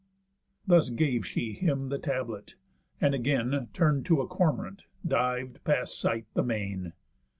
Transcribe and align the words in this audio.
Thus 0.65 0.89
gave 0.89 1.27
she 1.27 1.53
him 1.53 1.89
the 1.89 1.99
tablet; 1.99 2.55
and 2.99 3.13
again, 3.13 3.69
Turn'd 3.71 4.03
to 4.07 4.19
a 4.21 4.25
cormorant, 4.25 4.85
div'd, 5.05 5.63
past 5.63 5.99
sight, 5.99 6.25
the 6.33 6.41
main. 6.41 6.93